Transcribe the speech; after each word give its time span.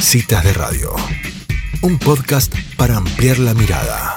Citas 0.00 0.44
de 0.44 0.52
Radio, 0.52 0.92
un 1.82 1.98
podcast 1.98 2.54
para 2.76 2.96
ampliar 2.96 3.38
la 3.38 3.52
mirada. 3.52 4.14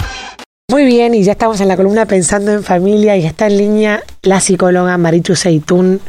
Muy 0.69 0.85
bien, 0.85 1.13
y 1.13 1.23
ya 1.23 1.33
estamos 1.33 1.59
en 1.59 1.67
la 1.67 1.75
columna 1.75 2.05
Pensando 2.05 2.51
en 2.51 2.63
Familia 2.63 3.17
y 3.17 3.25
está 3.25 3.47
en 3.47 3.57
línea 3.57 4.03
la 4.21 4.39
psicóloga 4.39 4.97
Marichu 4.97 5.35
Seitún, 5.35 5.99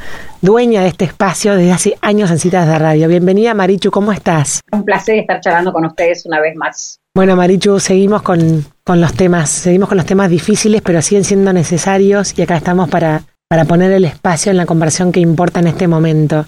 dueña 0.41 0.83
de 0.83 0.89
este 0.89 1.07
espacio 1.07 1.57
desde 1.57 1.73
hace 1.73 1.99
años 2.01 2.31
en 2.31 2.39
Citas 2.39 2.69
de 2.69 2.79
Radio. 2.79 3.09
Bienvenida 3.09 3.55
Marichu, 3.55 3.91
¿cómo 3.91 4.13
estás? 4.13 4.61
Un 4.71 4.85
placer 4.85 5.19
estar 5.19 5.41
charlando 5.41 5.73
con 5.73 5.85
ustedes 5.87 6.27
una 6.27 6.41
vez 6.41 6.55
más. 6.55 7.01
Bueno 7.15 7.35
Marichu, 7.35 7.81
seguimos 7.81 8.23
con, 8.23 8.65
con 8.85 9.01
los 9.01 9.15
temas, 9.15 9.51
seguimos 9.51 9.89
con 9.89 9.97
los 9.97 10.07
temas 10.07 10.31
difíciles, 10.31 10.83
pero 10.83 11.03
siguen 11.03 11.25
siendo 11.25 11.53
necesarios 11.53 12.39
y 12.39 12.43
acá 12.43 12.57
estamos 12.57 12.89
para, 12.89 13.23
para 13.49 13.65
poner 13.65 13.91
el 13.93 14.05
espacio 14.05 14.51
en 14.51 14.59
la 14.59 14.67
conversación 14.67 15.13
que 15.13 15.21
importa 15.21 15.61
en 15.61 15.67
este 15.69 15.89
momento. 15.89 16.47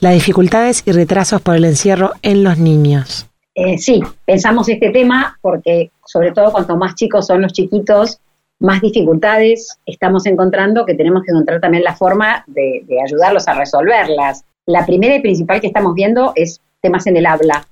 Las 0.00 0.14
dificultades 0.14 0.82
y 0.86 0.92
retrasos 0.92 1.40
por 1.40 1.56
el 1.56 1.64
encierro 1.64 2.12
en 2.22 2.44
los 2.44 2.58
niños. 2.58 3.26
Eh, 3.54 3.76
sí, 3.78 4.02
pensamos 4.24 4.68
este 4.68 4.90
tema 4.90 5.36
porque 5.42 5.90
sobre 6.06 6.32
todo 6.32 6.52
cuanto 6.52 6.76
más 6.76 6.94
chicos 6.94 7.26
son 7.26 7.42
los 7.42 7.52
chiquitos, 7.52 8.20
más 8.60 8.80
dificultades 8.80 9.78
estamos 9.86 10.26
encontrando 10.26 10.84
que 10.84 10.94
tenemos 10.94 11.22
que 11.22 11.32
encontrar 11.32 11.60
también 11.60 11.84
la 11.84 11.94
forma 11.94 12.44
de, 12.46 12.84
ayudarlos 13.04 13.46
a 13.48 13.54
resolverlas. 13.54 14.44
La 14.66 14.84
primera 14.84 15.14
y 15.14 15.20
principal 15.20 15.60
que 15.60 15.68
estamos 15.68 15.94
viendo 15.94 16.32
es 16.34 16.60
temas 16.80 17.06
en 17.06 17.16
el 17.16 17.26
habla. 17.26 17.66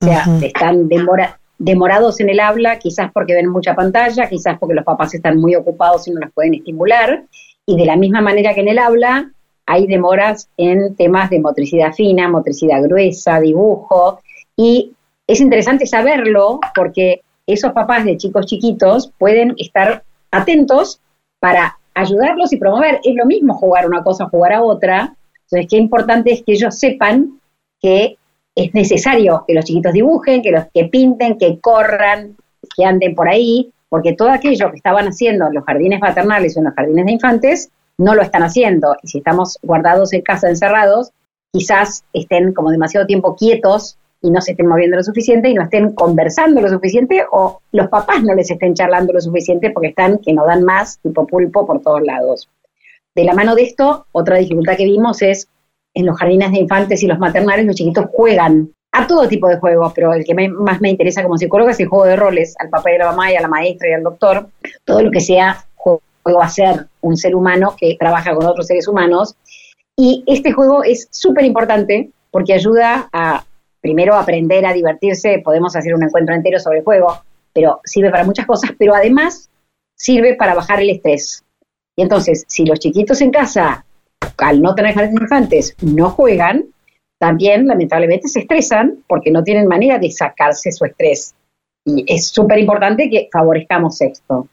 O 0.00 0.06
sea, 0.06 0.26
están 0.42 0.88
demorados 1.58 2.20
en 2.20 2.28
el 2.28 2.40
habla, 2.40 2.78
quizás 2.78 3.10
porque 3.12 3.34
ven 3.34 3.48
mucha 3.48 3.74
pantalla, 3.74 4.28
quizás 4.28 4.58
porque 4.58 4.74
los 4.74 4.84
papás 4.84 5.14
están 5.14 5.38
muy 5.38 5.54
ocupados 5.54 6.06
y 6.08 6.10
no 6.10 6.20
los 6.20 6.32
pueden 6.32 6.54
estimular. 6.54 7.24
Y 7.64 7.76
de 7.76 7.86
la 7.86 7.96
misma 7.96 8.20
manera 8.20 8.54
que 8.54 8.60
en 8.60 8.68
el 8.68 8.78
habla, 8.78 9.30
hay 9.66 9.86
demoras 9.86 10.48
en 10.56 10.94
temas 10.94 11.30
de 11.30 11.40
motricidad 11.40 11.92
fina, 11.92 12.28
motricidad 12.28 12.82
gruesa, 12.82 13.40
dibujo. 13.40 14.20
Y 14.56 14.92
es 15.26 15.40
interesante 15.40 15.86
saberlo 15.86 16.60
porque 16.74 17.22
esos 17.46 17.72
papás 17.72 18.04
de 18.04 18.16
chicos 18.16 18.46
chiquitos 18.46 19.12
pueden 19.18 19.54
estar 19.58 20.02
atentos 20.30 21.00
para 21.40 21.78
ayudarlos 21.94 22.52
y 22.52 22.56
promover. 22.56 23.00
Es 23.04 23.14
lo 23.14 23.26
mismo 23.26 23.54
jugar 23.54 23.86
una 23.86 24.02
cosa, 24.02 24.28
jugar 24.28 24.52
a 24.52 24.62
otra. 24.62 25.14
Entonces, 25.44 25.66
qué 25.70 25.76
importante 25.76 26.32
es 26.32 26.42
que 26.42 26.52
ellos 26.52 26.78
sepan 26.78 27.40
que 27.80 28.16
es 28.54 28.72
necesario 28.74 29.44
que 29.46 29.54
los 29.54 29.64
chiquitos 29.64 29.92
dibujen, 29.92 30.42
que 30.42 30.50
los 30.50 30.64
que 30.72 30.84
pinten, 30.86 31.38
que 31.38 31.58
corran, 31.58 32.36
que 32.76 32.84
anden 32.84 33.14
por 33.14 33.28
ahí, 33.28 33.72
porque 33.88 34.14
todo 34.14 34.30
aquello 34.30 34.70
que 34.70 34.76
estaban 34.76 35.06
haciendo 35.06 35.46
en 35.46 35.54
los 35.54 35.64
jardines 35.64 36.00
maternales 36.00 36.56
o 36.56 36.60
en 36.60 36.66
los 36.66 36.74
jardines 36.74 37.06
de 37.06 37.12
infantes 37.12 37.70
no 37.98 38.14
lo 38.14 38.22
están 38.22 38.42
haciendo. 38.42 38.96
Y 39.02 39.08
si 39.08 39.18
estamos 39.18 39.58
guardados 39.62 40.12
en 40.12 40.22
casa, 40.22 40.48
encerrados, 40.48 41.12
quizás 41.52 42.04
estén 42.12 42.52
como 42.52 42.70
demasiado 42.70 43.06
tiempo 43.06 43.36
quietos 43.36 43.96
y 44.20 44.30
no 44.30 44.40
se 44.40 44.52
estén 44.52 44.66
moviendo 44.66 44.96
lo 44.96 45.02
suficiente 45.02 45.50
y 45.50 45.54
no 45.54 45.62
estén 45.62 45.92
conversando 45.92 46.60
lo 46.60 46.68
suficiente 46.68 47.24
o 47.30 47.60
los 47.72 47.88
papás 47.88 48.22
no 48.22 48.34
les 48.34 48.50
estén 48.50 48.74
charlando 48.74 49.12
lo 49.12 49.20
suficiente 49.20 49.70
porque 49.70 49.88
están 49.88 50.18
que 50.18 50.32
no 50.32 50.46
dan 50.46 50.64
más, 50.64 50.98
tipo 51.00 51.26
pulpo 51.26 51.66
por 51.66 51.82
todos 51.82 52.02
lados. 52.02 52.48
De 53.14 53.24
la 53.24 53.34
mano 53.34 53.54
de 53.54 53.62
esto, 53.62 54.06
otra 54.12 54.38
dificultad 54.38 54.76
que 54.76 54.84
vimos 54.84 55.22
es 55.22 55.48
en 55.92 56.06
los 56.06 56.18
jardines 56.18 56.50
de 56.50 56.58
infantes 56.58 57.02
y 57.02 57.06
los 57.06 57.18
maternales, 57.18 57.66
los 57.66 57.76
chiquitos 57.76 58.06
juegan 58.12 58.72
a 58.90 59.06
todo 59.06 59.28
tipo 59.28 59.48
de 59.48 59.58
juegos, 59.58 59.92
pero 59.94 60.12
el 60.14 60.24
que 60.24 60.34
más 60.48 60.80
me 60.80 60.90
interesa 60.90 61.22
como 61.22 61.36
psicóloga 61.36 61.72
es 61.72 61.80
el 61.80 61.88
juego 61.88 62.06
de 62.06 62.16
roles, 62.16 62.54
al 62.58 62.70
papá 62.70 62.90
a 62.90 62.98
la 62.98 63.06
mamá 63.06 63.30
y 63.30 63.36
a 63.36 63.40
la 63.40 63.48
maestra 63.48 63.88
y 63.88 63.92
al 63.92 64.02
doctor, 64.02 64.48
todo 64.84 65.02
lo 65.02 65.10
que 65.10 65.20
sea 65.20 65.64
juego 66.24 66.42
a 66.42 66.48
ser 66.48 66.88
un 67.02 67.16
ser 67.16 67.36
humano 67.36 67.76
que 67.78 67.96
trabaja 67.98 68.34
con 68.34 68.46
otros 68.46 68.66
seres 68.66 68.88
humanos. 68.88 69.36
Y 69.96 70.24
este 70.26 70.52
juego 70.52 70.82
es 70.82 71.06
súper 71.12 71.44
importante 71.44 72.10
porque 72.32 72.54
ayuda 72.54 73.08
a 73.12 73.44
primero 73.80 74.16
aprender 74.16 74.64
a 74.66 74.72
divertirse, 74.72 75.42
podemos 75.44 75.76
hacer 75.76 75.94
un 75.94 76.02
encuentro 76.02 76.34
entero 76.34 76.58
sobre 76.58 76.78
el 76.78 76.84
juego, 76.84 77.22
pero 77.52 77.80
sirve 77.84 78.10
para 78.10 78.24
muchas 78.24 78.46
cosas, 78.46 78.72
pero 78.78 78.94
además 78.94 79.50
sirve 79.94 80.34
para 80.34 80.54
bajar 80.54 80.80
el 80.80 80.90
estrés. 80.90 81.44
Y 81.94 82.02
entonces, 82.02 82.44
si 82.48 82.64
los 82.64 82.80
chiquitos 82.80 83.20
en 83.20 83.30
casa, 83.30 83.84
al 84.38 84.62
no 84.62 84.74
tener 84.74 84.94
jardines 84.94 85.22
infantes, 85.22 85.76
no 85.82 86.10
juegan, 86.10 86.64
también 87.18 87.66
lamentablemente 87.66 88.26
se 88.26 88.40
estresan 88.40 89.04
porque 89.06 89.30
no 89.30 89.44
tienen 89.44 89.68
manera 89.68 89.98
de 89.98 90.10
sacarse 90.10 90.72
su 90.72 90.86
estrés. 90.86 91.34
Y 91.84 92.04
es 92.12 92.28
súper 92.28 92.58
importante 92.58 93.08
que 93.10 93.28
favorezcamos 93.30 94.00
esto. 94.00 94.48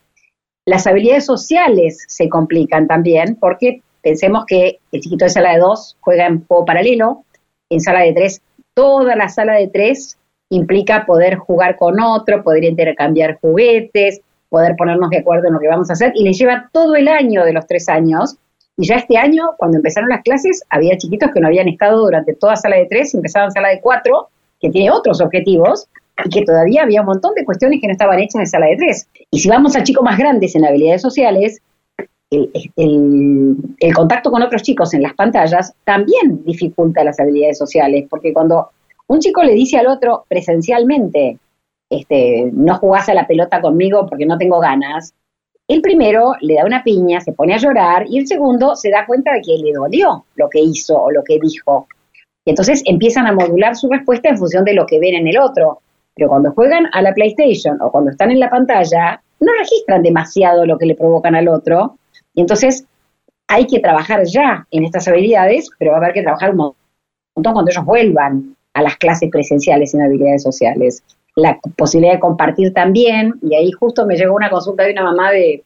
Las 0.66 0.86
habilidades 0.88 1.26
sociales 1.26 2.04
se 2.08 2.30
complican 2.30 2.88
también 2.88 3.36
porque 3.40 3.82
pensemos 4.02 4.46
que 4.46 4.80
el 4.92 5.02
chiquito 5.02 5.26
de 5.26 5.32
sala 5.32 5.54
de 5.54 5.60
dos 5.60 5.98
juega 6.00 6.28
en 6.28 6.46
juego 6.46 6.66
paralelo, 6.66 7.24
en 7.70 7.82
sala 7.82 8.02
de 8.02 8.14
tres 8.14 8.42
toda 8.74 9.16
la 9.16 9.30
sala 9.30 9.54
de 9.54 9.68
tres 9.68 10.18
implica 10.50 11.06
poder 11.06 11.36
jugar 11.36 11.78
con 11.78 12.00
otro, 12.00 12.44
poder 12.44 12.64
intercambiar 12.64 13.40
juguetes, 13.40 14.22
poder 14.50 14.76
ponernos 14.76 15.10
de 15.10 15.20
acuerdo 15.20 15.48
en 15.48 15.54
lo 15.54 15.60
que 15.60 15.68
vamos 15.68 15.90
a 15.90 15.94
hacer, 15.94 16.12
y 16.16 16.24
le 16.24 16.34
lleva 16.34 16.70
todo 16.72 16.96
el 16.96 17.08
año 17.08 17.46
de 17.46 17.54
los 17.54 17.66
tres 17.68 17.88
años. 17.88 18.36
Y 18.78 18.88
ya 18.88 18.96
este 18.96 19.18
año, 19.18 19.52
cuando 19.58 19.78
empezaron 19.78 20.10
las 20.10 20.24
clases, 20.24 20.64
había 20.70 20.98
chiquitos 20.98 21.32
que 21.32 21.40
no 21.40 21.48
habían 21.48 21.68
estado 21.68 22.02
durante 22.02 22.34
toda 22.34 22.56
sala 22.56 22.78
de 22.78 22.86
tres, 22.86 23.14
empezaban 23.14 23.52
sala 23.52 23.70
de 23.70 23.80
cuatro, 23.80 24.30
que 24.60 24.70
tiene 24.70 24.92
otros 24.92 25.22
objetivos, 25.22 25.88
y 26.24 26.30
que 26.30 26.44
todavía 26.44 26.84
había 26.84 27.02
un 27.02 27.08
montón 27.08 27.34
de 27.36 27.46
cuestiones 27.46 27.80
que 27.82 27.88
no 27.88 27.94
estaban 27.94 28.20
hechas 28.20 28.40
en 28.40 28.48
sala 28.48 28.68
de 28.68 28.78
tres. 28.78 29.08
Y 29.32 29.40
si 29.40 29.50
vamos 29.50 29.76
a 29.76 29.84
chicos 29.84 30.04
más 30.04 30.18
grandes 30.18 30.56
en 30.56 30.66
habilidades 30.66 31.02
sociales, 31.02 31.62
el, 32.30 33.94
contacto 33.94 34.32
con 34.32 34.42
otros 34.42 34.62
chicos 34.62 34.94
en 34.94 35.02
las 35.02 35.14
pantallas 35.14 35.74
también 35.84 36.44
dificulta 36.46 37.04
las 37.04 37.20
habilidades 37.20 37.58
sociales, 37.58 38.06
porque 38.10 38.34
cuando 38.34 38.70
un 39.08 39.20
chico 39.20 39.44
le 39.44 39.54
dice 39.54 39.78
al 39.78 39.88
otro 39.88 40.26
presencialmente, 40.30 41.38
este, 41.90 42.50
no 42.54 42.78
jugás 42.78 43.10
a 43.10 43.14
la 43.14 43.28
pelota 43.28 43.60
conmigo 43.60 44.08
porque 44.08 44.26
no 44.26 44.38
tengo 44.38 44.60
ganas, 44.60 45.14
el 45.68 45.82
primero 45.82 46.34
le 46.42 46.56
da 46.56 46.66
una 46.66 46.84
piña, 46.84 47.22
se 47.22 47.32
pone 47.32 47.54
a 47.54 47.58
llorar, 47.58 48.06
y 48.10 48.20
el 48.20 48.28
segundo 48.28 48.76
se 48.76 48.90
da 48.90 49.06
cuenta 49.06 49.34
de 49.34 49.42
que 49.42 49.58
le 49.58 49.72
dolió 49.72 50.26
lo 50.36 50.50
que 50.50 50.60
hizo 50.60 51.02
o 51.02 51.12
lo 51.12 51.24
que 51.24 51.40
dijo. 51.40 51.88
Y 52.44 52.50
entonces 52.50 52.82
empiezan 52.86 53.28
a 53.28 53.34
modular 53.34 53.76
su 53.76 53.90
respuesta 53.90 54.30
en 54.30 54.38
función 54.38 54.66
de 54.66 54.74
lo 54.74 54.86
que 54.86 55.00
ven 55.00 55.16
en 55.16 55.28
el 55.28 55.38
otro. 55.38 55.80
Pero 56.16 56.30
cuando 56.30 56.52
juegan 56.52 56.88
a 56.92 57.02
la 57.02 57.14
PlayStation 57.14 57.82
o 57.82 57.92
cuando 57.92 58.12
están 58.12 58.32
en 58.32 58.40
la 58.40 58.50
pantalla, 58.50 59.22
no 59.40 59.52
registran 59.60 60.04
demasiado 60.04 60.66
lo 60.66 60.78
que 60.78 60.86
le 60.86 60.96
provocan 60.96 61.36
al 61.36 61.48
otro 61.48 61.98
y 62.34 62.42
entonces 62.42 62.86
hay 63.48 63.68
que 63.68 63.80
trabajar 63.80 64.24
ya 64.26 64.66
en 64.72 64.86
estas 64.86 65.08
habilidades, 65.08 65.70
pero 65.78 65.92
va 65.92 65.98
a 65.98 66.00
haber 66.00 66.14
que 66.14 66.22
trabajar 66.22 66.52
un 66.52 66.74
montón 67.36 67.54
cuando 67.54 67.70
ellos 67.72 67.86
vuelvan 67.86 68.56
a 68.74 68.82
las 68.82 68.96
clases 68.98 69.30
presenciales 69.30 69.94
en 69.94 70.02
habilidades 70.02 70.44
sociales. 70.44 71.04
La 71.36 71.60
posibilidad 71.78 72.14
de 72.14 72.20
compartir 72.20 72.74
también, 72.74 73.34
y 73.42 73.56
ahí 73.56 73.72
justo 73.72 74.06
me 74.06 74.16
llegó 74.16 74.36
una 74.36 74.50
consulta 74.50 74.84
de 74.84 74.94
una 74.94 75.04
mamá 75.04 75.32
de, 75.32 75.64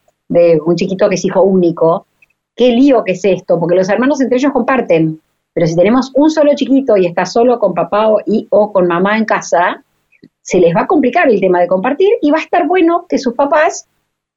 un 0.65 0.75
chiquito 0.75 1.07
que 1.09 1.15
es 1.15 1.25
hijo 1.25 1.43
único. 1.43 2.07
Qué 2.55 2.69
lío 2.71 3.03
que 3.03 3.11
es 3.11 3.23
esto, 3.23 3.59
porque 3.59 3.75
los 3.75 3.89
hermanos 3.89 4.19
entre 4.21 4.37
ellos 4.37 4.51
comparten, 4.51 5.19
pero 5.53 5.67
si 5.67 5.75
tenemos 5.75 6.11
un 6.15 6.31
solo 6.31 6.51
chiquito 6.55 6.97
y 6.97 7.05
está 7.05 7.25
solo 7.25 7.59
con 7.59 7.73
papá 7.73 8.09
o, 8.09 8.19
y, 8.25 8.47
o 8.49 8.73
con 8.73 8.87
mamá 8.87 9.17
en 9.17 9.25
casa, 9.25 9.83
se 10.45 10.59
les 10.59 10.75
va 10.75 10.81
a 10.81 10.87
complicar 10.87 11.27
el 11.27 11.41
tema 11.41 11.59
de 11.59 11.67
compartir 11.67 12.13
y 12.21 12.29
va 12.29 12.37
a 12.37 12.41
estar 12.41 12.67
bueno 12.67 13.07
que 13.09 13.17
sus 13.17 13.33
papás 13.33 13.87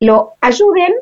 lo 0.01 0.33
ayuden 0.41 0.95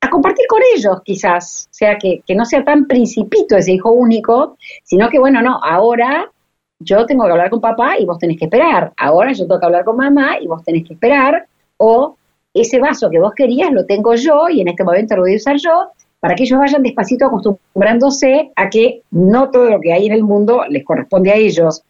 a 0.00 0.08
compartir 0.08 0.46
con 0.46 0.60
ellos 0.76 1.02
quizás, 1.04 1.68
o 1.70 1.74
sea, 1.74 1.98
que, 1.98 2.22
no 2.34 2.44
sea 2.44 2.64
tan 2.64 2.86
principito 2.86 3.56
ese 3.56 3.72
hijo 3.72 3.90
único, 3.90 4.56
sino 4.84 5.08
que 5.10 5.18
bueno, 5.18 5.42
no, 5.42 5.58
ahora 5.62 6.30
yo 6.78 7.06
tengo 7.06 7.24
que 7.24 7.32
hablar 7.32 7.50
con 7.50 7.60
papá 7.60 7.98
y 7.98 8.04
vos 8.04 8.18
tenés 8.18 8.38
que 8.38 8.44
esperar, 8.44 8.92
ahora 8.96 9.32
yo 9.32 9.46
tengo 9.46 9.58
que 9.58 9.66
hablar 9.66 9.84
con 9.84 9.96
mamá 9.96 10.38
y 10.40 10.46
vos 10.46 10.62
tenés 10.64 10.86
que 10.86 10.94
esperar, 10.94 11.46
o 11.78 12.16
ese 12.54 12.78
vaso 12.78 13.10
que 13.10 13.18
vos 13.18 13.32
querías 13.34 13.72
lo 13.72 13.84
tengo 13.84 14.14
yo 14.14 14.48
y 14.48 14.60
en 14.60 14.68
este 14.68 14.84
momento 14.84 15.16
lo 15.16 15.22
voy 15.22 15.32
a 15.34 15.36
usar 15.36 15.56
yo, 15.56 15.90
para 16.20 16.36
que 16.36 16.44
ellos 16.44 16.58
vayan 16.58 16.84
despacito 16.84 17.26
acostumbrándose 17.26 18.52
a 18.54 18.70
que 18.70 19.02
no 19.10 19.50
todo 19.50 19.70
lo 19.70 19.80
que 19.80 19.92
hay 19.92 20.06
en 20.06 20.12
el 20.12 20.22
mundo 20.22 20.64
les 20.68 20.84
corresponde 20.84 21.32
a 21.32 21.36
ellos, 21.36 21.82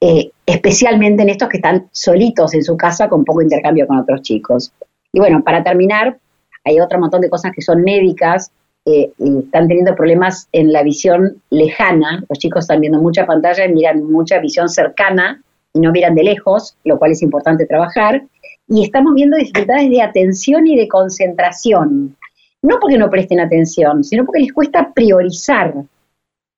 eh, 0.00 0.30
especialmente 0.46 1.22
en 1.22 1.30
estos 1.30 1.48
que 1.48 1.58
están 1.58 1.88
solitos 1.92 2.54
en 2.54 2.62
su 2.62 2.76
casa 2.76 3.08
con 3.08 3.24
poco 3.24 3.42
intercambio 3.42 3.86
con 3.86 3.98
otros 3.98 4.22
chicos. 4.22 4.72
Y 5.12 5.18
bueno, 5.18 5.42
para 5.42 5.62
terminar, 5.62 6.18
hay 6.64 6.80
otro 6.80 6.98
montón 6.98 7.20
de 7.20 7.30
cosas 7.30 7.52
que 7.54 7.62
son 7.62 7.82
médicas, 7.82 8.50
eh, 8.84 9.12
y 9.18 9.38
están 9.40 9.68
teniendo 9.68 9.94
problemas 9.94 10.48
en 10.52 10.72
la 10.72 10.82
visión 10.82 11.42
lejana, 11.50 12.24
los 12.28 12.38
chicos 12.38 12.64
están 12.64 12.80
viendo 12.80 13.00
mucha 13.00 13.26
pantalla 13.26 13.66
y 13.66 13.72
miran 13.72 14.02
mucha 14.04 14.38
visión 14.38 14.68
cercana 14.70 15.42
y 15.74 15.80
no 15.80 15.92
miran 15.92 16.14
de 16.14 16.22
lejos, 16.22 16.74
lo 16.84 16.98
cual 16.98 17.12
es 17.12 17.20
importante 17.20 17.66
trabajar, 17.66 18.22
y 18.66 18.84
estamos 18.84 19.14
viendo 19.14 19.36
dificultades 19.36 19.90
de 19.90 20.00
atención 20.00 20.66
y 20.66 20.76
de 20.76 20.88
concentración, 20.88 22.16
no 22.62 22.78
porque 22.80 22.96
no 22.96 23.10
presten 23.10 23.40
atención, 23.40 24.04
sino 24.04 24.24
porque 24.24 24.40
les 24.40 24.52
cuesta 24.52 24.92
priorizar. 24.94 25.74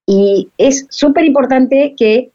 Y 0.06 0.50
es 0.56 0.86
súper 0.88 1.24
importante 1.24 1.94
que 1.96 2.30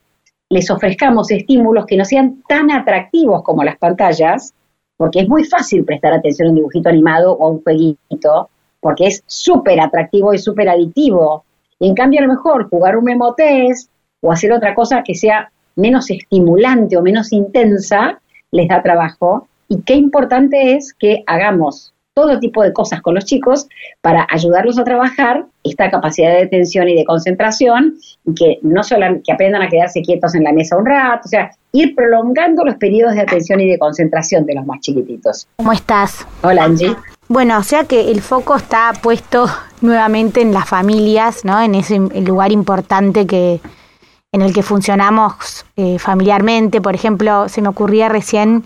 les 0.49 0.69
ofrezcamos 0.69 1.31
estímulos 1.31 1.85
que 1.85 1.97
no 1.97 2.05
sean 2.05 2.43
tan 2.47 2.71
atractivos 2.71 3.43
como 3.43 3.63
las 3.63 3.77
pantallas, 3.77 4.53
porque 4.97 5.21
es 5.21 5.27
muy 5.27 5.43
fácil 5.43 5.83
prestar 5.83 6.13
atención 6.13 6.47
a 6.47 6.51
un 6.51 6.55
dibujito 6.55 6.89
animado 6.89 7.33
o 7.33 7.45
a 7.45 7.51
un 7.51 7.63
jueguito, 7.63 8.49
porque 8.79 9.07
es 9.07 9.23
súper 9.25 9.79
atractivo 9.81 10.33
y 10.33 10.37
súper 10.37 10.69
aditivo. 10.69 11.43
Y 11.79 11.89
en 11.89 11.95
cambio, 11.95 12.19
a 12.19 12.23
lo 12.23 12.33
mejor 12.33 12.69
jugar 12.69 12.95
un 12.95 13.05
memotest 13.05 13.89
o 14.21 14.31
hacer 14.31 14.51
otra 14.51 14.73
cosa 14.75 15.03
que 15.03 15.15
sea 15.15 15.51
menos 15.75 16.09
estimulante 16.09 16.95
o 16.95 17.01
menos 17.01 17.33
intensa, 17.33 18.21
les 18.51 18.67
da 18.67 18.81
trabajo. 18.81 19.47
Y 19.67 19.81
qué 19.81 19.95
importante 19.95 20.75
es 20.75 20.93
que 20.93 21.23
hagamos 21.25 21.93
todo 22.13 22.39
tipo 22.39 22.63
de 22.63 22.71
cosas 22.71 23.01
con 23.01 23.15
los 23.15 23.25
chicos 23.25 23.67
para 24.01 24.25
ayudarlos 24.29 24.79
a 24.79 24.85
trabajar 24.85 25.47
esta 25.65 25.89
capacidad 25.89 26.29
de 26.29 26.43
atención 26.43 26.87
y 26.87 26.95
de 26.95 27.03
concentración 27.03 27.95
y 28.25 28.33
que 28.35 28.59
no 28.61 28.83
solo 28.83 29.07
que 29.23 29.33
aprendan 29.33 29.61
a 29.61 29.67
quedarse 29.67 30.01
quietos 30.01 30.35
en 30.35 30.43
la 30.43 30.53
mesa 30.53 30.77
un 30.77 30.85
rato, 30.85 31.21
o 31.25 31.27
sea, 31.27 31.51
ir 31.71 31.95
prolongando 31.95 32.63
los 32.63 32.75
periodos 32.75 33.15
de 33.15 33.21
atención 33.21 33.59
y 33.59 33.69
de 33.69 33.77
concentración 33.77 34.45
de 34.45 34.55
los 34.55 34.65
más 34.65 34.79
chiquititos. 34.79 35.47
¿Cómo 35.57 35.73
estás? 35.73 36.25
Hola 36.43 36.65
Angie. 36.65 36.95
Bueno, 37.27 37.57
o 37.57 37.63
sea 37.63 37.85
que 37.85 38.11
el 38.11 38.21
foco 38.21 38.55
está 38.55 38.93
puesto 39.01 39.47
nuevamente 39.81 40.41
en 40.41 40.53
las 40.53 40.69
familias, 40.69 41.43
¿no? 41.43 41.59
En 41.59 41.73
ese 41.73 41.97
lugar 41.97 42.51
importante 42.51 43.25
que 43.25 43.59
en 44.31 44.41
el 44.41 44.53
que 44.53 44.61
funcionamos 44.63 45.65
eh, 45.77 45.97
familiarmente. 45.97 46.81
Por 46.81 46.93
ejemplo, 46.93 47.49
se 47.49 47.61
me 47.61 47.69
ocurría 47.69 48.09
recién 48.09 48.65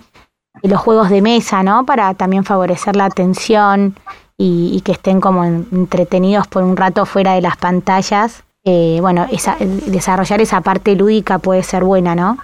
los 0.63 0.81
juegos 0.81 1.09
de 1.09 1.21
mesa, 1.21 1.63
¿no? 1.63 1.85
Para 1.85 2.13
también 2.15 2.43
favorecer 2.43 2.95
la 2.95 3.05
atención 3.05 3.95
y, 4.41 4.79
que 4.85 4.93
estén 4.93 5.19
como 5.19 5.43
entretenidos 5.43 6.47
por 6.47 6.63
un 6.63 6.77
rato 6.77 7.05
fuera 7.05 7.33
de 7.33 7.41
las 7.41 7.57
pantallas. 7.57 8.43
Eh, 8.63 8.99
bueno, 9.01 9.27
esa, 9.29 9.57
desarrollar 9.59 10.39
esa 10.39 10.61
parte 10.61 10.95
lúdica 10.95 11.39
puede 11.39 11.61
ser 11.61 11.83
buena, 11.83 12.15
¿no? 12.15 12.37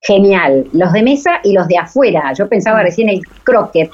Genial. 0.00 0.66
Los 0.72 0.92
de 0.92 1.04
mesa 1.04 1.38
y 1.44 1.52
los 1.52 1.68
de 1.68 1.78
afuera. 1.78 2.32
Yo 2.32 2.48
pensaba 2.48 2.80
mm. 2.80 2.82
recién 2.82 3.08
el 3.08 3.20
croquet 3.44 3.90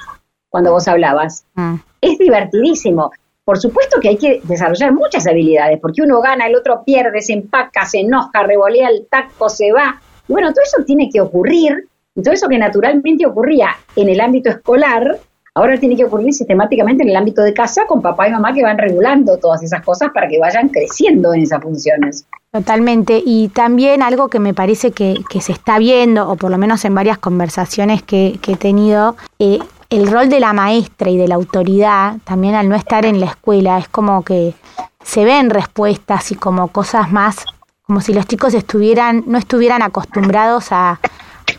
cuando 0.49 0.73
vos 0.73 0.89
hablabas. 0.89 1.45
Mm. 1.55 1.75
Es 2.01 2.19
divertidísimo. 2.19 3.11
Por 3.45 3.59
supuesto 3.59 4.01
que 4.01 4.09
hay 4.09 4.17
que 4.17 4.41
desarrollar 4.45 4.95
muchas 4.95 5.27
habilidades, 5.27 5.79
porque 5.79 6.01
uno 6.01 6.23
gana, 6.23 6.47
el 6.47 6.57
otro 6.57 6.83
pierde, 6.87 7.21
se 7.21 7.35
empaca, 7.35 7.85
se 7.85 8.01
enoja, 8.01 8.45
revolea 8.45 8.89
el 8.89 9.07
taco, 9.11 9.51
se 9.51 9.73
va. 9.73 10.01
Y 10.27 10.33
bueno, 10.33 10.53
todo 10.53 10.63
eso 10.65 10.85
tiene 10.87 11.11
que 11.13 11.21
ocurrir 11.21 11.87
y 12.15 12.23
todo 12.23 12.33
eso 12.33 12.49
que 12.49 12.59
naturalmente 12.59 13.27
ocurría 13.27 13.77
en 13.95 14.09
el 14.09 14.21
ámbito 14.21 14.49
escolar, 14.49 15.19
ahora 15.55 15.79
tiene 15.79 15.97
que 15.97 16.05
ocurrir 16.05 16.33
sistemáticamente 16.33 17.03
en 17.03 17.11
el 17.11 17.17
ámbito 17.17 17.43
de 17.43 17.53
casa 17.53 17.87
con 17.87 18.01
papá 18.01 18.29
y 18.29 18.33
mamá 18.33 18.53
que 18.53 18.63
van 18.63 18.79
regulando 18.79 19.39
todas 19.39 19.63
esas 19.63 19.83
cosas 19.83 20.11
para 20.15 20.29
que 20.29 20.39
vayan 20.39 20.69
creciendo 20.69 21.35
en 21.35 21.43
esas 21.43 21.63
funciones. 21.63 22.27
Totalmente. 22.51 23.23
Y 23.25 23.49
también 23.49 24.03
algo 24.03 24.29
que 24.29 24.39
me 24.39 24.55
parece 24.55 24.93
que, 24.93 25.17
se 25.41 25.53
está 25.53 25.79
viendo, 25.79 26.29
o 26.29 26.37
por 26.37 26.51
lo 26.51 26.59
menos 26.59 26.85
en 26.85 26.95
varias 26.95 27.19
conversaciones 27.19 28.03
que, 28.03 28.39
he 28.47 28.57
tenido, 28.57 29.17
eh, 29.39 29.59
el 29.91 30.11
rol 30.11 30.29
de 30.29 30.41
la 30.41 30.53
maestra 30.53 31.11
y 31.11 31.17
de 31.17 31.29
la 31.29 31.35
autoridad, 31.35 32.17
también 32.25 32.55
al 32.55 32.69
no 32.69 32.77
estar 32.77 33.05
en 33.05 33.21
la 33.21 33.27
escuela, 33.27 33.79
es 33.79 33.89
como 33.89 34.23
que 34.23 34.55
se 35.03 35.25
ven 35.25 35.51
respuestas 35.51 36.31
y 36.33 36.35
como 36.35 36.69
cosas 36.69 37.11
más, 37.11 37.45
como 37.87 38.01
si 38.01 38.15
los 38.15 38.27
chicos 38.27 38.55
estuvieran, 38.55 39.25
no 39.27 39.39
estuvieran 39.39 39.83
acostumbrados 39.83 40.69
a, 40.71 40.99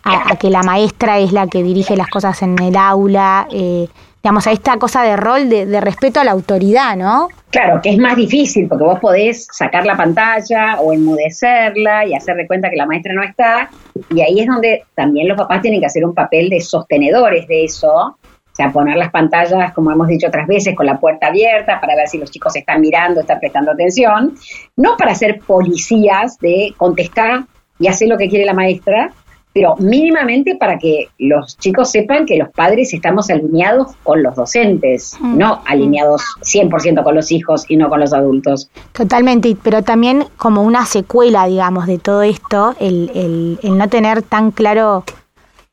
a, 0.03 0.35
que 0.35 0.49
la 0.49 0.63
maestra 0.63 1.19
es 1.19 1.31
la 1.31 1.47
que 1.47 1.63
dirige 1.63 1.95
las 1.95 2.07
cosas 2.07 2.41
en 2.41 2.61
el 2.61 2.75
aula, 2.75 3.47
eh, 3.51 3.87
digamos, 4.21 4.47
a 4.47 4.51
esta 4.51 4.77
cosa 4.77 5.03
de 5.03 5.15
rol 5.15 5.49
de, 5.49 5.81
respeto 5.81 6.19
a 6.19 6.23
la 6.23 6.31
autoridad, 6.31 6.95
¿no? 6.95 7.27
Claro, 7.49 7.81
que 7.81 7.91
es 7.91 7.97
más 7.97 8.15
difícil 8.15 8.67
porque 8.67 8.83
vos 8.83 8.99
podés 8.99 9.47
sacar 9.51 9.85
la 9.85 9.95
pantalla 9.95 10.79
o 10.79 10.93
enmudecerla 10.93 12.05
y 12.07 12.15
hacer 12.15 12.35
de 12.35 12.47
cuenta 12.47 12.69
que 12.69 12.77
la 12.77 12.85
maestra 12.85 13.13
no 13.13 13.23
está, 13.23 13.69
y 14.09 14.21
ahí 14.21 14.39
es 14.39 14.47
donde 14.47 14.83
también 14.95 15.27
los 15.27 15.37
papás 15.37 15.61
tienen 15.61 15.79
que 15.79 15.85
hacer 15.85 16.05
un 16.05 16.13
papel 16.13 16.49
de 16.49 16.61
sostenedores 16.61 17.47
de 17.47 17.65
eso, 17.65 18.17
o 18.53 18.55
sea, 18.55 18.71
poner 18.71 18.97
las 18.97 19.09
pantallas, 19.09 19.73
como 19.73 19.91
hemos 19.91 20.07
dicho 20.07 20.27
otras 20.27 20.45
veces, 20.45 20.75
con 20.75 20.85
la 20.85 20.99
puerta 20.99 21.27
abierta 21.27 21.81
para 21.81 21.95
ver 21.95 22.07
si 22.07 22.19
los 22.19 22.29
chicos 22.29 22.55
están 22.55 22.81
mirando, 22.81 23.21
están 23.21 23.39
prestando 23.39 23.71
atención, 23.71 24.35
no 24.75 24.95
para 24.95 25.15
ser 25.15 25.39
policías 25.39 26.37
de 26.37 26.73
contestar 26.77 27.45
y 27.79 27.87
hacer 27.87 28.07
lo 28.09 28.17
que 28.17 28.29
quiere 28.29 28.45
la 28.45 28.53
maestra, 28.53 29.11
pero 29.53 29.75
mínimamente 29.77 30.55
para 30.55 30.77
que 30.79 31.09
los 31.19 31.57
chicos 31.57 31.91
sepan 31.91 32.25
que 32.25 32.37
los 32.37 32.49
padres 32.49 32.93
estamos 32.93 33.29
alineados 33.29 33.95
con 34.03 34.23
los 34.23 34.35
docentes, 34.35 35.15
mm. 35.19 35.37
no 35.37 35.61
alineados 35.65 36.23
100% 36.41 37.03
con 37.03 37.15
los 37.15 37.31
hijos 37.31 37.65
y 37.69 37.77
no 37.77 37.89
con 37.89 37.99
los 37.99 38.13
adultos. 38.13 38.69
Totalmente, 38.91 39.55
pero 39.61 39.83
también 39.83 40.25
como 40.37 40.63
una 40.63 40.85
secuela, 40.85 41.45
digamos, 41.45 41.85
de 41.85 41.99
todo 41.99 42.23
esto, 42.23 42.75
el, 42.79 43.11
el, 43.13 43.59
el 43.61 43.77
no 43.77 43.87
tener 43.89 44.23
tan 44.23 44.51
claro 44.51 45.03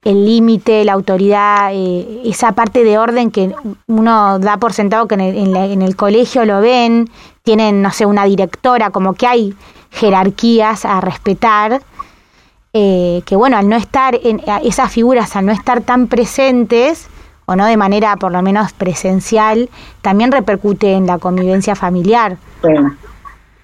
el 0.02 0.24
límite, 0.24 0.84
la 0.84 0.92
autoridad, 0.92 1.70
eh, 1.72 2.22
esa 2.24 2.52
parte 2.52 2.84
de 2.84 2.98
orden 2.98 3.30
que 3.30 3.52
uno 3.86 4.38
da 4.38 4.56
por 4.56 4.72
sentado 4.72 5.06
que 5.06 5.14
en 5.14 5.20
el, 5.20 5.56
en 5.56 5.82
el 5.82 5.96
colegio 5.96 6.44
lo 6.44 6.60
ven, 6.60 7.10
tienen, 7.42 7.82
no 7.82 7.90
sé, 7.90 8.06
una 8.06 8.24
directora, 8.24 8.90
como 8.90 9.14
que 9.14 9.26
hay 9.26 9.54
jerarquías 9.90 10.84
a 10.84 11.00
respetar 11.00 11.82
eh, 12.72 13.22
que 13.26 13.36
bueno, 13.36 13.56
al 13.56 13.68
no 13.68 13.76
estar 13.76 14.18
en 14.22 14.40
esas 14.62 14.92
figuras, 14.92 15.34
al 15.36 15.46
no 15.46 15.52
estar 15.52 15.80
tan 15.80 16.06
presentes, 16.06 17.08
o 17.46 17.56
no 17.56 17.66
de 17.66 17.76
manera 17.76 18.16
por 18.16 18.30
lo 18.30 18.42
menos 18.42 18.72
presencial, 18.72 19.68
también 20.02 20.30
repercute 20.30 20.92
en 20.92 21.06
la 21.06 21.18
convivencia 21.18 21.74
familiar. 21.74 22.36
Bueno, 22.62 22.96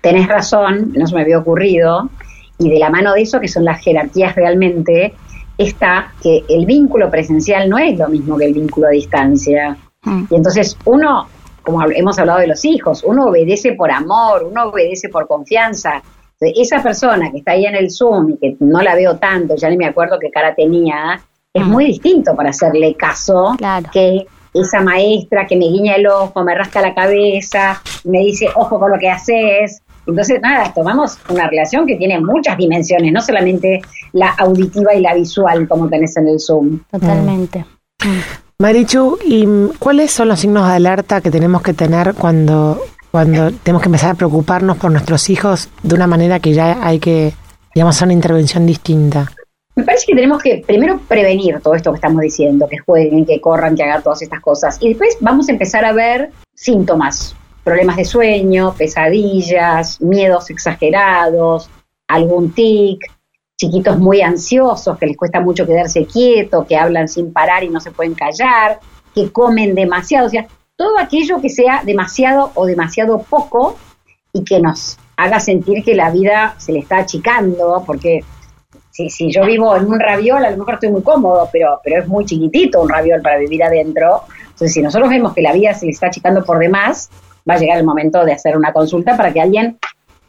tenés 0.00 0.26
razón, 0.26 0.92
no 0.96 1.06
se 1.06 1.14
me 1.14 1.22
había 1.22 1.38
ocurrido, 1.38 2.10
y 2.58 2.68
de 2.68 2.78
la 2.78 2.90
mano 2.90 3.12
de 3.12 3.22
eso, 3.22 3.38
que 3.38 3.48
son 3.48 3.64
las 3.64 3.80
jerarquías 3.80 4.34
realmente, 4.34 5.14
está 5.58 6.12
que 6.22 6.44
el 6.48 6.66
vínculo 6.66 7.10
presencial 7.10 7.68
no 7.68 7.78
es 7.78 7.96
lo 7.96 8.08
mismo 8.08 8.36
que 8.36 8.46
el 8.46 8.54
vínculo 8.54 8.88
a 8.88 8.90
distancia. 8.90 9.76
Mm. 10.02 10.24
Y 10.30 10.34
entonces 10.34 10.76
uno, 10.84 11.28
como 11.62 11.84
hemos 11.84 12.18
hablado 12.18 12.40
de 12.40 12.48
los 12.48 12.64
hijos, 12.64 13.04
uno 13.04 13.26
obedece 13.26 13.72
por 13.74 13.90
amor, 13.90 14.48
uno 14.50 14.64
obedece 14.64 15.08
por 15.08 15.26
confianza, 15.26 16.02
esa 16.40 16.82
persona 16.82 17.30
que 17.30 17.38
está 17.38 17.52
ahí 17.52 17.66
en 17.66 17.74
el 17.74 17.90
Zoom 17.90 18.30
y 18.30 18.36
que 18.38 18.56
no 18.60 18.82
la 18.82 18.94
veo 18.94 19.16
tanto, 19.16 19.56
ya 19.56 19.70
ni 19.70 19.76
me 19.76 19.86
acuerdo 19.86 20.18
qué 20.18 20.30
cara 20.30 20.54
tenía, 20.54 21.20
es 21.52 21.64
mm. 21.64 21.70
muy 21.70 21.86
distinto 21.86 22.34
para 22.36 22.50
hacerle 22.50 22.94
caso 22.94 23.56
que 23.92 24.26
esa 24.52 24.80
maestra 24.80 25.46
que 25.46 25.56
me 25.56 25.66
guiña 25.66 25.96
el 25.96 26.06
ojo, 26.06 26.42
me 26.42 26.54
rasca 26.54 26.80
la 26.80 26.94
cabeza, 26.94 27.80
me 28.04 28.20
dice, 28.20 28.48
ojo 28.54 28.78
con 28.78 28.90
lo 28.90 28.98
que 28.98 29.10
haces. 29.10 29.82
Entonces, 30.06 30.40
nada, 30.40 30.72
tomamos 30.72 31.18
una 31.28 31.48
relación 31.48 31.86
que 31.86 31.96
tiene 31.96 32.20
muchas 32.20 32.56
dimensiones, 32.56 33.12
no 33.12 33.20
solamente 33.20 33.82
la 34.12 34.30
auditiva 34.38 34.94
y 34.94 35.00
la 35.00 35.14
visual 35.14 35.66
como 35.68 35.88
tenés 35.88 36.16
en 36.16 36.28
el 36.28 36.40
Zoom. 36.40 36.80
Totalmente. 36.90 37.64
Mm. 38.04 38.46
Marichu, 38.58 39.18
¿y 39.22 39.46
cuáles 39.78 40.12
son 40.12 40.28
los 40.28 40.40
signos 40.40 40.66
de 40.66 40.74
alerta 40.74 41.20
que 41.20 41.30
tenemos 41.30 41.60
que 41.60 41.74
tener 41.74 42.14
cuando 42.14 42.80
cuando 43.10 43.50
tenemos 43.50 43.82
que 43.82 43.88
empezar 43.88 44.10
a 44.10 44.14
preocuparnos 44.14 44.76
por 44.76 44.90
nuestros 44.90 45.30
hijos 45.30 45.68
de 45.82 45.94
una 45.94 46.06
manera 46.06 46.40
que 46.40 46.52
ya 46.52 46.78
hay 46.86 46.98
que, 46.98 47.32
digamos, 47.74 47.96
hacer 47.96 48.06
una 48.06 48.14
intervención 48.14 48.66
distinta? 48.66 49.32
Me 49.74 49.84
parece 49.84 50.06
que 50.06 50.14
tenemos 50.14 50.42
que 50.42 50.64
primero 50.66 50.98
prevenir 51.06 51.60
todo 51.60 51.74
esto 51.74 51.92
que 51.92 51.96
estamos 51.96 52.22
diciendo, 52.22 52.66
que 52.66 52.78
jueguen, 52.78 53.26
que 53.26 53.40
corran, 53.40 53.76
que 53.76 53.82
hagan 53.82 54.02
todas 54.02 54.22
estas 54.22 54.40
cosas. 54.40 54.78
Y 54.80 54.88
después 54.88 55.18
vamos 55.20 55.48
a 55.48 55.52
empezar 55.52 55.84
a 55.84 55.92
ver 55.92 56.30
síntomas, 56.54 57.36
problemas 57.62 57.96
de 57.96 58.06
sueño, 58.06 58.74
pesadillas, 58.78 60.00
miedos 60.00 60.48
exagerados, 60.48 61.68
algún 62.08 62.52
tic, 62.52 63.00
chiquitos 63.58 63.98
muy 63.98 64.22
ansiosos, 64.22 64.98
que 64.98 65.06
les 65.06 65.16
cuesta 65.16 65.40
mucho 65.40 65.66
quedarse 65.66 66.06
quietos, 66.06 66.66
que 66.66 66.76
hablan 66.76 67.08
sin 67.08 67.32
parar 67.32 67.64
y 67.64 67.68
no 67.68 67.80
se 67.80 67.90
pueden 67.90 68.14
callar, 68.14 68.80
que 69.14 69.30
comen 69.30 69.74
demasiado. 69.74 70.26
O 70.26 70.30
sea, 70.30 70.46
todo 70.76 70.98
aquello 70.98 71.40
que 71.40 71.48
sea 71.48 71.82
demasiado 71.84 72.52
o 72.54 72.66
demasiado 72.66 73.18
poco 73.22 73.76
y 74.32 74.44
que 74.44 74.60
nos 74.60 74.98
haga 75.16 75.40
sentir 75.40 75.82
que 75.82 75.94
la 75.94 76.10
vida 76.10 76.54
se 76.58 76.72
le 76.72 76.80
está 76.80 76.98
achicando, 76.98 77.82
porque 77.86 78.22
si, 78.90 79.08
si 79.08 79.30
yo 79.30 79.44
vivo 79.44 79.74
en 79.76 79.86
un 79.86 79.98
raviol, 79.98 80.44
a 80.44 80.50
lo 80.50 80.58
mejor 80.58 80.74
estoy 80.74 80.90
muy 80.90 81.02
cómodo, 81.02 81.48
pero, 81.50 81.80
pero 81.82 82.02
es 82.02 82.08
muy 82.08 82.24
chiquitito 82.24 82.82
un 82.82 82.88
raviol 82.88 83.22
para 83.22 83.38
vivir 83.38 83.62
adentro. 83.64 84.22
Entonces, 84.42 84.74
si 84.74 84.82
nosotros 84.82 85.08
vemos 85.08 85.34
que 85.34 85.42
la 85.42 85.52
vida 85.52 85.74
se 85.74 85.86
le 85.86 85.92
está 85.92 86.08
achicando 86.08 86.44
por 86.44 86.58
demás, 86.58 87.10
va 87.48 87.54
a 87.54 87.58
llegar 87.58 87.78
el 87.78 87.84
momento 87.84 88.24
de 88.24 88.32
hacer 88.32 88.56
una 88.56 88.72
consulta 88.72 89.16
para 89.16 89.32
que 89.32 89.40
alguien 89.40 89.78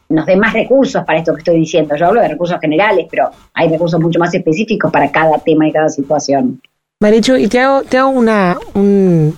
nos 0.08 0.24
dé 0.24 0.36
más 0.36 0.54
recursos 0.54 1.04
para 1.04 1.18
esto 1.18 1.34
que 1.34 1.40
estoy 1.40 1.56
diciendo. 1.56 1.94
Yo 1.96 2.06
hablo 2.06 2.22
de 2.22 2.28
recursos 2.28 2.58
generales, 2.60 3.06
pero 3.10 3.30
hay 3.52 3.68
recursos 3.68 4.00
mucho 4.00 4.18
más 4.18 4.34
específicos 4.34 4.90
para 4.90 5.10
cada 5.10 5.38
tema 5.38 5.68
y 5.68 5.72
cada 5.72 5.88
situación. 5.90 6.60
Marichu, 7.00 7.36
y 7.36 7.46
te 7.46 7.60
hago, 7.60 7.82
te 7.82 7.98
hago 7.98 8.10
una, 8.10 8.56
un, 8.74 9.36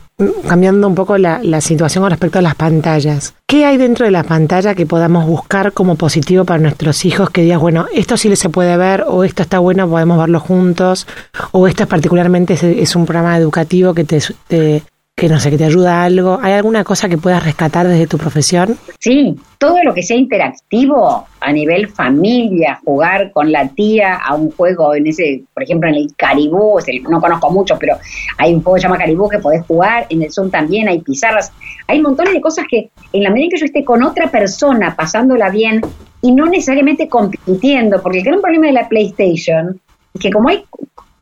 cambiando 0.48 0.86
un 0.86 0.94
poco 0.94 1.18
la, 1.18 1.60
situación 1.60 2.02
con 2.02 2.10
respecto 2.10 2.38
a 2.38 2.42
las 2.42 2.54
pantallas. 2.54 3.34
¿Qué 3.46 3.64
hay 3.64 3.76
dentro 3.76 4.06
de 4.06 4.12
la 4.12 4.22
pantalla 4.22 4.74
que 4.74 4.86
podamos 4.86 5.26
buscar 5.26 5.72
como 5.72 5.96
positivo 5.96 6.44
para 6.44 6.60
nuestros 6.60 7.04
hijos? 7.04 7.30
Que 7.30 7.42
digas, 7.42 7.60
bueno, 7.60 7.86
esto 7.92 8.16
sí 8.16 8.34
se 8.36 8.48
puede 8.48 8.76
ver, 8.76 9.04
o 9.06 9.24
esto 9.24 9.42
está 9.42 9.58
bueno, 9.58 9.88
podemos 9.88 10.18
verlo 10.18 10.40
juntos, 10.40 11.06
o 11.52 11.66
esto 11.66 11.82
es 11.82 11.88
particularmente 11.88 12.54
es, 12.82 12.96
un 12.96 13.06
programa 13.06 13.36
educativo 13.36 13.94
que 13.94 14.04
te, 14.04 14.20
te, 14.48 14.82
que 15.20 15.28
no 15.28 15.38
sé, 15.38 15.50
que 15.50 15.58
te 15.58 15.66
ayuda 15.66 16.02
algo. 16.02 16.38
¿Hay 16.42 16.54
alguna 16.54 16.82
cosa 16.82 17.06
que 17.06 17.18
puedas 17.18 17.44
rescatar 17.44 17.86
desde 17.86 18.06
tu 18.06 18.16
profesión? 18.16 18.78
Sí, 18.98 19.36
todo 19.58 19.76
lo 19.84 19.92
que 19.92 20.02
sea 20.02 20.16
interactivo 20.16 21.26
a 21.38 21.52
nivel 21.52 21.88
familia, 21.88 22.80
jugar 22.82 23.30
con 23.30 23.52
la 23.52 23.68
tía 23.68 24.14
a 24.16 24.34
un 24.34 24.50
juego, 24.50 24.94
en 24.94 25.06
ese, 25.06 25.42
por 25.52 25.62
ejemplo, 25.62 25.90
en 25.90 25.96
el 25.96 26.14
Caribú, 26.16 26.78
no 27.10 27.20
conozco 27.20 27.50
mucho, 27.50 27.76
pero 27.78 27.98
hay 28.38 28.54
un 28.54 28.62
juego 28.62 28.76
que 28.76 28.80
se 28.80 28.86
llama 28.86 28.96
Caribú 28.96 29.28
que 29.28 29.38
podés 29.40 29.62
jugar, 29.66 30.06
en 30.08 30.22
el 30.22 30.32
Zoom 30.32 30.50
también 30.50 30.88
hay 30.88 31.00
pizarras, 31.02 31.52
hay 31.86 32.00
montones 32.00 32.32
de 32.32 32.40
cosas 32.40 32.64
que 32.70 32.88
en 33.12 33.22
la 33.22 33.28
medida 33.28 33.50
que 33.50 33.58
yo 33.58 33.66
esté 33.66 33.84
con 33.84 34.02
otra 34.02 34.30
persona 34.30 34.96
pasándola 34.96 35.50
bien 35.50 35.82
y 36.22 36.32
no 36.32 36.46
necesariamente 36.46 37.10
compitiendo, 37.10 38.00
porque 38.02 38.20
el 38.20 38.24
gran 38.24 38.40
problema 38.40 38.68
de 38.68 38.72
la 38.72 38.88
PlayStation 38.88 39.78
es 40.14 40.20
que 40.22 40.30
como 40.30 40.48
hay 40.48 40.64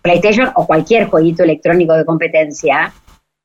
PlayStation 0.03 0.51
o 0.55 0.69
cualquier 0.69 1.09
jueguito 1.09 1.43
electrónico 1.43 1.95
de 1.95 2.05
competencia, 2.05 2.93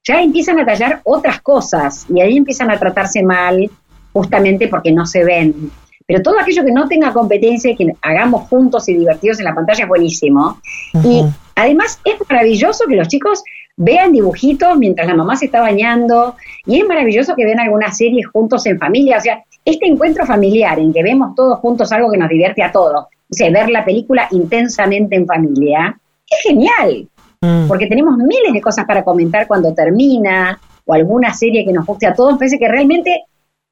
ya 0.03 0.21
empiezan 0.21 0.59
a 0.59 0.65
tallar 0.65 1.01
otras 1.03 1.41
cosas 1.41 2.05
y 2.13 2.21
ahí 2.21 2.37
empiezan 2.37 2.71
a 2.71 2.79
tratarse 2.79 3.23
mal 3.23 3.69
justamente 4.11 4.67
porque 4.67 4.91
no 4.91 5.05
se 5.05 5.23
ven. 5.23 5.71
Pero 6.05 6.21
todo 6.21 6.39
aquello 6.39 6.65
que 6.65 6.71
no 6.71 6.87
tenga 6.87 7.13
competencia 7.13 7.71
y 7.71 7.75
que 7.75 7.93
hagamos 8.01 8.49
juntos 8.49 8.89
y 8.89 8.95
divertidos 8.95 9.39
en 9.39 9.45
la 9.45 9.55
pantalla 9.55 9.83
es 9.83 9.87
buenísimo. 9.87 10.59
Y 11.03 11.23
además 11.55 11.99
es 12.03 12.15
maravilloso 12.29 12.85
que 12.87 12.95
los 12.95 13.07
chicos 13.07 13.41
vean 13.75 14.11
dibujitos 14.11 14.77
mientras 14.77 15.07
la 15.07 15.15
mamá 15.15 15.35
se 15.35 15.45
está 15.45 15.61
bañando 15.61 16.35
y 16.65 16.79
es 16.79 16.87
maravilloso 16.87 17.35
que 17.35 17.45
vean 17.45 17.59
algunas 17.59 17.97
series 17.97 18.27
juntos 18.27 18.65
en 18.65 18.77
familia. 18.77 19.17
O 19.17 19.21
sea, 19.21 19.43
este 19.65 19.87
encuentro 19.87 20.25
familiar 20.25 20.77
en 20.77 20.93
que 20.93 21.01
vemos 21.01 21.35
todos 21.35 21.59
juntos 21.59 21.91
algo 21.91 22.11
que 22.11 22.17
nos 22.17 22.29
divierte 22.29 22.61
a 22.63 22.71
todos, 22.71 23.05
o 23.05 23.33
sea, 23.33 23.49
ver 23.49 23.69
la 23.69 23.85
película 23.85 24.27
intensamente 24.31 25.15
en 25.15 25.25
familia, 25.25 25.97
es 26.29 26.41
genial, 26.43 27.07
mm. 27.43 27.67
porque 27.67 27.87
tenemos 27.87 28.17
miles 28.17 28.53
de 28.53 28.61
cosas 28.61 28.85
para 28.85 29.03
comentar 29.03 29.47
cuando 29.47 29.73
termina 29.73 30.59
o 30.85 30.93
alguna 30.93 31.33
serie 31.33 31.65
que 31.65 31.73
nos 31.73 31.85
guste 31.85 32.07
a 32.07 32.13
todos. 32.13 32.37
Parece 32.37 32.57
que 32.57 32.67
realmente 32.67 33.23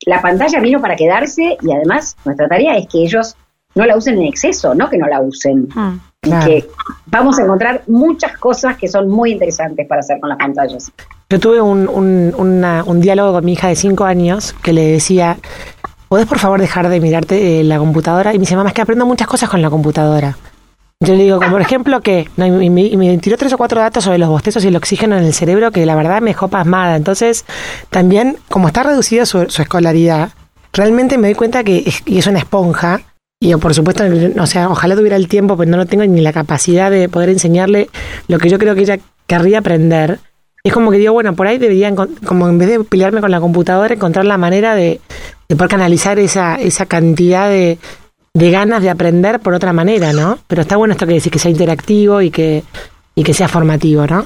la 0.05 0.21
pantalla 0.21 0.59
vino 0.59 0.81
para 0.81 0.95
quedarse 0.95 1.57
y 1.61 1.71
además 1.71 2.15
nuestra 2.25 2.47
tarea 2.47 2.77
es 2.77 2.87
que 2.87 3.03
ellos 3.03 3.35
no 3.75 3.85
la 3.85 3.95
usen 3.95 4.17
en 4.19 4.27
exceso, 4.27 4.75
no 4.75 4.89
que 4.89 4.97
no 4.97 5.07
la 5.07 5.21
usen. 5.21 5.67
Mm. 5.73 5.99
Y 6.23 6.45
que 6.45 6.67
vamos 7.07 7.39
a 7.39 7.43
encontrar 7.43 7.81
muchas 7.87 8.37
cosas 8.37 8.77
que 8.77 8.87
son 8.87 9.09
muy 9.09 9.31
interesantes 9.31 9.87
para 9.87 10.01
hacer 10.01 10.19
con 10.19 10.29
las 10.29 10.37
pantallas. 10.37 10.91
Yo 11.29 11.39
tuve 11.39 11.61
un, 11.61 11.87
un, 11.87 13.01
diálogo 13.01 13.33
con 13.33 13.45
mi 13.45 13.53
hija 13.53 13.69
de 13.69 13.75
5 13.75 14.03
años 14.03 14.53
que 14.61 14.71
le 14.71 14.85
decía, 14.85 15.37
¿podés 16.09 16.27
por 16.27 16.37
favor 16.37 16.59
dejar 16.59 16.89
de 16.89 16.99
mirarte 16.99 17.61
eh, 17.61 17.63
la 17.63 17.79
computadora? 17.79 18.33
Y 18.33 18.37
me 18.37 18.41
dice, 18.41 18.55
mamá, 18.55 18.69
es 18.69 18.75
que 18.75 18.81
aprendo 18.83 19.05
muchas 19.05 19.27
cosas 19.27 19.49
con 19.49 19.61
la 19.63 19.71
computadora. 19.71 20.37
Yo 21.01 21.15
digo, 21.15 21.39
como 21.39 21.53
por 21.53 21.61
ejemplo, 21.61 21.99
que 22.01 22.29
y 22.37 22.69
me, 22.69 23.17
tiró 23.17 23.35
tres 23.35 23.51
o 23.53 23.57
cuatro 23.57 23.81
datos 23.81 24.03
sobre 24.03 24.19
los 24.19 24.29
bostezos 24.29 24.63
y 24.63 24.67
el 24.67 24.75
oxígeno 24.75 25.17
en 25.17 25.23
el 25.23 25.33
cerebro 25.33 25.71
que 25.71 25.83
la 25.87 25.95
verdad 25.95 26.21
me 26.21 26.29
dejó 26.29 26.47
pasmada. 26.47 26.95
Entonces, 26.95 27.43
también, 27.89 28.37
como 28.49 28.67
está 28.67 28.83
reducida 28.83 29.25
su, 29.25 29.41
escolaridad, 29.41 30.29
realmente 30.71 31.17
me 31.17 31.27
doy 31.27 31.33
cuenta 31.33 31.63
que 31.63 31.83
es, 31.87 32.03
y 32.05 32.19
es 32.19 32.27
una 32.27 32.37
esponja. 32.37 33.01
Y 33.39 33.55
por 33.55 33.73
supuesto, 33.73 34.03
o 34.37 34.45
sea, 34.45 34.69
ojalá 34.69 34.95
tuviera 34.95 35.15
el 35.15 35.27
tiempo, 35.27 35.57
pero 35.57 35.71
no 35.71 35.77
lo 35.77 35.87
tengo 35.87 36.05
ni 36.05 36.21
la 36.21 36.33
capacidad 36.33 36.91
de 36.91 37.09
poder 37.09 37.29
enseñarle 37.29 37.89
lo 38.27 38.37
que 38.37 38.49
yo 38.49 38.59
creo 38.59 38.75
que 38.75 38.81
ella 38.81 38.99
querría 39.25 39.57
aprender. 39.57 40.19
Es 40.63 40.71
como 40.71 40.91
que 40.91 40.99
digo, 40.99 41.13
bueno, 41.13 41.33
por 41.33 41.47
ahí 41.47 41.57
debería, 41.57 41.91
como 42.27 42.47
en 42.47 42.59
vez 42.59 42.69
de 42.69 42.83
pelearme 42.83 43.21
con 43.21 43.31
la 43.31 43.39
computadora, 43.39 43.95
encontrar 43.95 44.25
la 44.25 44.37
manera 44.37 44.75
de, 44.75 45.01
de 45.49 45.55
poder 45.55 45.71
canalizar 45.71 46.19
esa, 46.19 46.57
esa 46.57 46.85
cantidad 46.85 47.49
de, 47.49 47.79
de 48.33 48.51
ganas 48.51 48.81
de 48.81 48.89
aprender 48.89 49.39
por 49.39 49.53
otra 49.53 49.73
manera, 49.73 50.13
¿no? 50.13 50.39
Pero 50.47 50.61
está 50.61 50.77
bueno 50.77 50.93
esto 50.93 51.05
que 51.05 51.13
decís, 51.13 51.31
que 51.31 51.39
sea 51.39 51.51
interactivo 51.51 52.21
y 52.21 52.31
que, 52.31 52.63
y 53.15 53.23
que 53.23 53.33
sea 53.33 53.47
formativo, 53.47 54.07
¿no? 54.07 54.25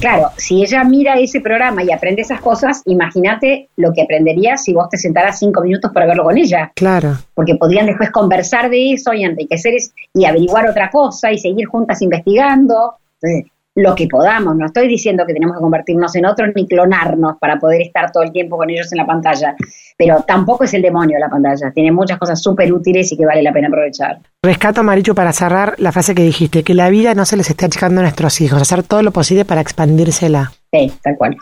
Claro, 0.00 0.30
si 0.36 0.62
ella 0.62 0.84
mira 0.84 1.14
ese 1.14 1.40
programa 1.40 1.82
y 1.82 1.90
aprende 1.90 2.22
esas 2.22 2.40
cosas, 2.40 2.82
imagínate 2.86 3.68
lo 3.76 3.92
que 3.92 4.02
aprendería 4.02 4.56
si 4.56 4.72
vos 4.72 4.88
te 4.88 4.96
sentaras 4.96 5.38
cinco 5.38 5.60
minutos 5.60 5.90
para 5.92 6.06
verlo 6.06 6.24
con 6.24 6.38
ella. 6.38 6.72
Claro. 6.74 7.18
Porque 7.34 7.56
podrían 7.56 7.86
después 7.86 8.10
conversar 8.10 8.70
de 8.70 8.92
eso 8.92 9.12
y 9.12 9.24
enriquecer 9.24 9.74
y 10.14 10.24
averiguar 10.24 10.68
otra 10.68 10.90
cosa 10.90 11.32
y 11.32 11.38
seguir 11.38 11.66
juntas 11.66 12.00
investigando. 12.02 12.94
Entonces, 13.20 13.51
lo 13.74 13.94
que 13.94 14.06
podamos. 14.06 14.56
No 14.56 14.66
estoy 14.66 14.88
diciendo 14.88 15.24
que 15.26 15.32
tenemos 15.32 15.56
que 15.56 15.62
convertirnos 15.62 16.14
en 16.16 16.26
otros 16.26 16.50
ni 16.54 16.66
clonarnos 16.66 17.36
para 17.38 17.58
poder 17.58 17.82
estar 17.82 18.10
todo 18.12 18.22
el 18.22 18.32
tiempo 18.32 18.56
con 18.56 18.70
ellos 18.70 18.92
en 18.92 18.98
la 18.98 19.06
pantalla, 19.06 19.54
pero 19.96 20.24
tampoco 20.26 20.64
es 20.64 20.74
el 20.74 20.82
demonio 20.82 21.18
la 21.18 21.28
pantalla. 21.28 21.70
Tiene 21.72 21.92
muchas 21.92 22.18
cosas 22.18 22.42
súper 22.42 22.72
útiles 22.72 23.10
y 23.12 23.16
que 23.16 23.24
vale 23.24 23.42
la 23.42 23.52
pena 23.52 23.68
aprovechar. 23.68 24.18
Rescato, 24.42 24.82
Marichu, 24.82 25.14
para 25.14 25.32
cerrar 25.32 25.74
la 25.78 25.92
frase 25.92 26.14
que 26.14 26.22
dijiste, 26.22 26.62
que 26.62 26.74
la 26.74 26.90
vida 26.90 27.14
no 27.14 27.24
se 27.24 27.36
les 27.36 27.48
está 27.48 27.66
achicando 27.66 28.00
a 28.00 28.04
nuestros 28.04 28.40
hijos, 28.40 28.60
hacer 28.60 28.82
todo 28.82 29.02
lo 29.02 29.10
posible 29.10 29.44
para 29.44 29.60
expandírsela. 29.60 30.52
Sí, 30.72 30.92
tal 31.02 31.16
cual. 31.16 31.36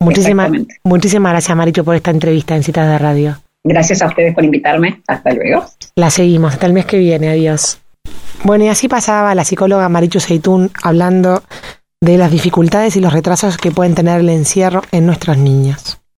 Muchísimas, 0.00 0.50
muchísimas 0.84 1.32
gracias, 1.32 1.56
Marichu, 1.56 1.84
por 1.84 1.94
esta 1.94 2.10
entrevista 2.10 2.54
en 2.54 2.62
Citas 2.62 2.88
de 2.88 2.98
Radio. 2.98 3.36
Gracias 3.64 4.02
a 4.02 4.06
ustedes 4.06 4.34
por 4.34 4.44
invitarme. 4.44 5.02
Hasta 5.08 5.32
luego. 5.32 5.64
La 5.96 6.10
seguimos. 6.10 6.52
Hasta 6.52 6.66
el 6.66 6.72
mes 6.72 6.86
que 6.86 6.98
viene. 6.98 7.28
Adiós. 7.28 7.80
Bueno, 8.44 8.64
y 8.64 8.68
así 8.68 8.86
pasaba 8.86 9.34
la 9.34 9.44
psicóloga 9.44 9.88
Marichu 9.88 10.20
Seitún 10.20 10.70
hablando 10.82 11.42
de 12.02 12.18
las 12.18 12.30
dificultades 12.30 12.96
y 12.96 13.00
los 13.00 13.12
retrasos 13.12 13.56
que 13.56 13.70
pueden 13.70 13.94
tener 13.94 14.20
el 14.20 14.28
encierro 14.28 14.82
en 14.92 15.06
nuestros 15.06 15.38
niños. 15.38 15.98